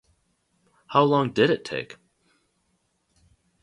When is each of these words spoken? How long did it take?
How 0.87 1.03
long 1.03 1.31
did 1.31 1.51
it 1.51 1.63
take? 1.63 1.97